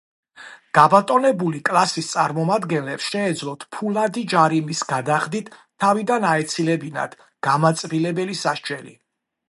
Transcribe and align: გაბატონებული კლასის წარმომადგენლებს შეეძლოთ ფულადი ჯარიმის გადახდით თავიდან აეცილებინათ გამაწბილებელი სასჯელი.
გაბატონებული 0.75 1.59
კლასის 1.69 2.07
წარმომადგენლებს 2.13 3.09
შეეძლოთ 3.15 3.67
ფულადი 3.77 4.25
ჯარიმის 4.33 4.81
გადახდით 4.95 5.53
თავიდან 5.85 6.27
აეცილებინათ 6.35 7.17
გამაწბილებელი 7.51 8.41
სასჯელი. 8.45 8.97